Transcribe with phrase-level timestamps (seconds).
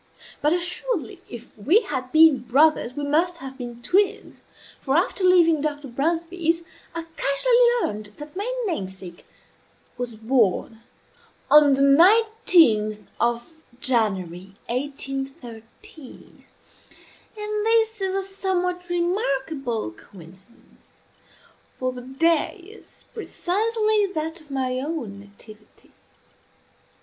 [0.41, 4.41] But assuredly if we had been brothers we must have been twins;
[4.79, 5.87] for, after leaving Dr.
[5.89, 6.63] Bransby's,
[6.95, 9.27] I cassually learned that my namesake
[9.99, 10.81] was born
[11.51, 16.45] on the nineteenth of January, 1813;
[17.37, 20.93] and this is a somewhat remarkable coincidence;
[21.77, 25.91] for the day is precisely that of my own nativity.